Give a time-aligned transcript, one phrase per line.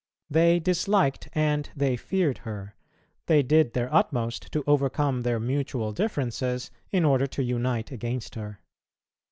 [0.31, 2.73] They disliked and they feared her;
[3.27, 8.61] they did their utmost to overcome their mutual differences, in order to unite against her.